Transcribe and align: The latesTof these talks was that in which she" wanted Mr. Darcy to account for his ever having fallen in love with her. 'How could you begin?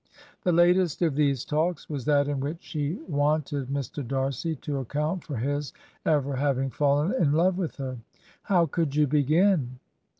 The 0.41 0.49
latesTof 0.51 1.13
these 1.13 1.45
talks 1.45 1.87
was 1.87 2.05
that 2.05 2.27
in 2.27 2.39
which 2.39 2.57
she" 2.61 2.95
wanted 3.07 3.67
Mr. 3.67 4.01
Darcy 4.03 4.55
to 4.55 4.79
account 4.79 5.23
for 5.23 5.35
his 5.37 5.73
ever 6.07 6.35
having 6.37 6.71
fallen 6.71 7.13
in 7.21 7.33
love 7.33 7.55
with 7.55 7.75
her. 7.75 7.99
'How 8.41 8.65
could 8.65 8.95
you 8.95 9.05
begin? 9.05 9.77